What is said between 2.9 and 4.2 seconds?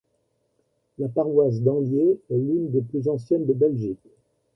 anciennes de Belgique.